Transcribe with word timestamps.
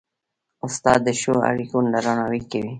استاد 0.65 0.99
د 1.05 1.09
ښو 1.19 1.33
اړيکو 1.49 1.77
درناوی 2.03 2.41
کوي. 2.51 2.69